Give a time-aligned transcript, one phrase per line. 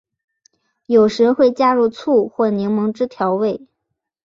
[0.87, 3.67] 有时会加入醋或柠檬汁调味。